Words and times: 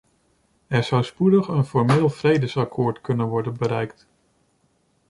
Er 0.67 0.83
zou 0.83 1.03
spoedig 1.03 1.47
een 1.47 1.65
formeel 1.65 2.09
vredesakkoord 2.09 3.01
kunnen 3.01 3.27
worden 3.27 3.57
bereikt. 3.57 4.07